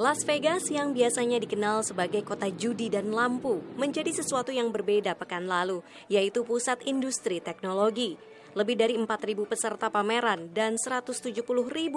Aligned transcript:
Las 0.00 0.24
Vegas 0.24 0.72
yang 0.72 0.96
biasanya 0.96 1.36
dikenal 1.36 1.84
sebagai 1.84 2.24
kota 2.24 2.48
judi 2.48 2.88
dan 2.88 3.12
lampu 3.12 3.60
menjadi 3.76 4.08
sesuatu 4.08 4.48
yang 4.48 4.72
berbeda 4.72 5.12
pekan 5.12 5.44
lalu, 5.44 5.84
yaitu 6.08 6.40
pusat 6.40 6.80
industri 6.88 7.36
teknologi. 7.36 8.16
Lebih 8.56 8.80
dari 8.80 8.96
4.000 8.96 9.44
peserta 9.44 9.92
pameran 9.92 10.56
dan 10.56 10.80
170.000 10.80 11.44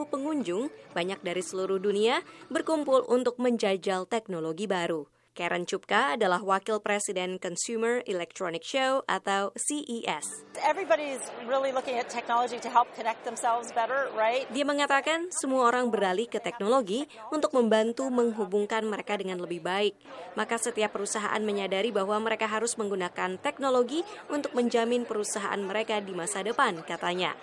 pengunjung, 0.04 0.68
banyak 0.92 1.24
dari 1.24 1.39
seluruh 1.39 1.79
dunia, 1.79 2.20
berkumpul 2.52 3.08
untuk 3.08 3.39
menjajal 3.39 4.04
teknologi 4.04 4.68
baru. 4.68 5.12
Karen 5.34 5.65
Chupka 5.65 6.13
adalah 6.13 6.45
Wakil 6.45 6.77
Presiden 6.77 7.41
Consumer 7.41 8.05
Electronic 8.05 8.61
Show 8.61 9.02
atau 9.09 9.50
CES. 9.57 10.45
Really 11.50 11.73
to 11.73 12.70
help 12.70 12.86
better, 13.73 14.14
right? 14.14 14.46
Dia 14.54 14.61
mengatakan 14.61 15.33
semua 15.33 15.73
orang 15.73 15.89
beralih 15.89 16.29
ke 16.29 16.38
teknologi 16.38 17.09
untuk 17.33 17.50
membantu 17.57 18.14
menghubungkan 18.14 18.86
mereka 18.86 19.18
dengan 19.18 19.41
lebih 19.41 19.65
baik. 19.65 19.97
Maka 20.38 20.61
setiap 20.61 20.93
perusahaan 20.93 21.41
menyadari 21.41 21.89
bahwa 21.89 22.21
mereka 22.21 22.46
harus 22.46 22.77
menggunakan 22.77 23.41
teknologi 23.41 24.05
untuk 24.29 24.54
menjamin 24.54 25.02
perusahaan 25.02 25.57
mereka 25.57 25.97
di 25.97 26.13
masa 26.13 26.46
depan, 26.46 26.86
katanya. 26.86 27.33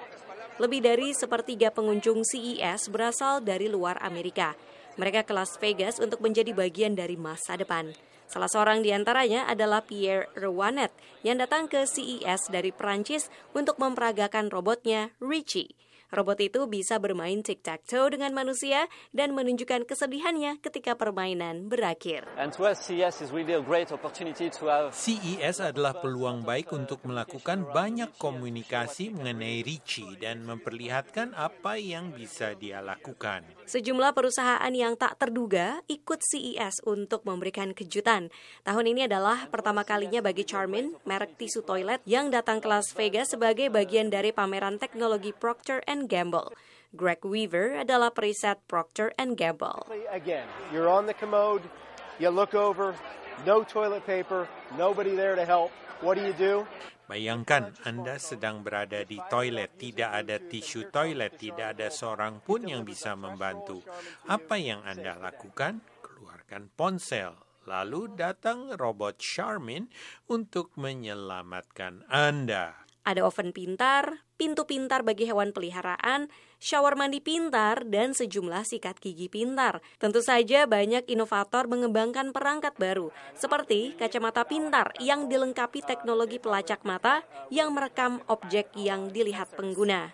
Lebih 0.63 0.79
dari 0.79 1.11
sepertiga 1.11 1.75
pengunjung 1.75 2.23
CES 2.23 2.87
berasal 2.93 3.43
dari 3.43 3.67
luar 3.67 3.99
Amerika. 3.99 4.55
Mereka 5.01 5.25
ke 5.25 5.33
Las 5.33 5.57
Vegas 5.57 5.97
untuk 5.97 6.21
menjadi 6.21 6.53
bagian 6.53 6.93
dari 6.93 7.17
masa 7.17 7.57
depan. 7.57 7.97
Salah 8.29 8.53
seorang 8.53 8.85
di 8.85 8.93
antaranya 8.93 9.49
adalah 9.49 9.81
Pierre 9.81 10.29
Rewanet 10.37 10.93
yang 11.25 11.41
datang 11.41 11.73
ke 11.73 11.89
CES 11.89 12.53
dari 12.53 12.69
Prancis 12.69 13.33
untuk 13.57 13.81
memperagakan 13.81 14.53
robotnya 14.53 15.17
Richie. 15.25 15.73
Robot 16.11 16.43
itu 16.43 16.67
bisa 16.67 16.99
bermain 16.99 17.39
tic-tac-toe 17.39 18.19
dengan 18.19 18.35
manusia 18.35 18.91
dan 19.15 19.31
menunjukkan 19.31 19.87
kesedihannya 19.87 20.59
ketika 20.59 20.99
permainan 20.99 21.71
berakhir. 21.71 22.27
CES 24.91 25.57
e 25.57 25.65
adalah 25.71 25.95
peluang 26.03 26.43
baik 26.43 26.75
untuk 26.75 27.07
melakukan 27.07 27.63
banyak 27.71 28.11
komunikasi 28.19 29.15
mengenai 29.15 29.63
Richie 29.63 30.19
dan 30.19 30.43
memperlihatkan 30.43 31.31
apa 31.39 31.79
yang 31.79 32.11
bisa 32.11 32.59
dia 32.59 32.83
lakukan. 32.83 33.47
Sejumlah 33.71 34.11
perusahaan 34.11 34.75
yang 34.75 34.99
tak 34.99 35.15
terduga 35.15 35.79
ikut 35.87 36.19
CES 36.19 36.83
untuk 36.91 37.23
memberikan 37.23 37.71
kejutan. 37.71 38.35
Tahun 38.67 38.83
ini 38.83 39.07
adalah 39.07 39.47
pertama 39.47 39.87
kalinya 39.87 40.19
bagi 40.19 40.43
Charmin, 40.43 40.99
merek 41.07 41.39
tisu 41.39 41.63
toilet 41.63 42.03
yang 42.03 42.35
datang 42.35 42.59
ke 42.59 42.67
Las 42.67 42.91
Vegas 42.99 43.31
sebagai 43.31 43.71
bagian 43.71 44.11
dari 44.11 44.35
pameran 44.35 44.83
teknologi 44.83 45.31
Procter 45.31 45.79
Gamble. 46.07 46.55
Greg 46.97 47.23
Weaver 47.23 47.81
adalah 47.81 48.11
periset 48.11 48.63
Procter 48.67 49.15
Gamble. 49.17 49.87
Again, 50.11 50.47
you're 50.73 50.91
on 50.91 51.07
the 51.07 51.15
commode, 51.15 51.63
you 52.19 52.31
look 52.31 52.55
over, 52.55 52.95
no 53.47 53.63
toilet 53.63 54.03
paper, 54.07 54.49
nobody 54.75 55.15
there 55.15 55.35
to 55.35 55.47
help. 55.47 55.71
What 56.01 56.17
do 56.17 56.25
you 56.25 56.35
do? 56.35 56.65
Bayangkan 57.11 57.75
Anda 57.83 58.23
sedang 58.23 58.63
berada 58.63 59.03
di 59.03 59.19
toilet, 59.27 59.75
tidak 59.75 60.11
ada 60.15 60.39
tisu 60.39 60.95
toilet, 60.95 61.35
tidak 61.43 61.75
ada 61.75 61.91
seorang 61.91 62.39
pun 62.39 62.63
yang 62.63 62.87
bisa 62.87 63.19
membantu. 63.19 63.83
Apa 64.31 64.55
yang 64.55 64.87
Anda 64.87 65.19
lakukan? 65.19 65.83
Keluarkan 65.99 66.71
ponsel, 66.79 67.35
lalu 67.67 68.15
datang 68.15 68.79
robot 68.79 69.19
Charmin 69.19 69.91
untuk 70.31 70.71
menyelamatkan 70.79 72.07
Anda. 72.07 72.79
Ada 73.01 73.25
oven 73.25 73.57
pintar, 73.57 74.29
pintu 74.37 74.69
pintar 74.69 75.01
bagi 75.01 75.25
hewan 75.25 75.57
peliharaan, 75.57 76.29
shower 76.61 77.01
mandi 77.01 77.25
pintar, 77.25 77.89
dan 77.89 78.13
sejumlah 78.13 78.69
sikat 78.69 79.01
gigi 79.01 79.33
pintar. 79.33 79.81
Tentu 79.97 80.21
saja 80.21 80.69
banyak 80.69 81.09
inovator 81.09 81.65
mengembangkan 81.65 82.37
perangkat 82.37 82.77
baru, 82.77 83.09
seperti 83.33 83.97
kacamata 83.97 84.45
pintar 84.45 84.93
yang 85.01 85.33
dilengkapi 85.33 85.81
teknologi 85.81 86.37
pelacak 86.37 86.85
mata 86.85 87.25
yang 87.49 87.73
merekam 87.73 88.21
objek 88.29 88.69
yang 88.77 89.09
dilihat 89.09 89.49
pengguna. 89.57 90.13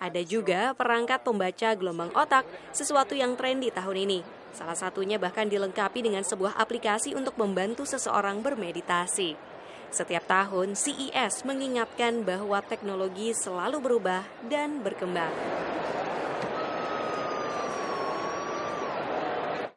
Ada 0.00 0.24
juga 0.24 0.72
perangkat 0.72 1.22
pembaca 1.28 1.76
gelombang 1.76 2.12
otak, 2.16 2.48
sesuatu 2.72 3.12
yang 3.12 3.36
trendy 3.36 3.68
tahun 3.68 4.08
ini. 4.08 4.20
Salah 4.56 4.76
satunya 4.76 5.20
bahkan 5.20 5.44
dilengkapi 5.48 6.00
dengan 6.00 6.24
sebuah 6.24 6.56
aplikasi 6.56 7.12
untuk 7.12 7.36
membantu 7.36 7.84
seseorang 7.84 8.40
bermeditasi. 8.40 9.53
Setiap 9.94 10.26
tahun, 10.26 10.74
CES 10.74 11.46
mengingatkan 11.46 12.26
bahwa 12.26 12.58
teknologi 12.66 13.30
selalu 13.30 13.78
berubah 13.78 14.26
dan 14.50 14.82
berkembang. 14.82 15.30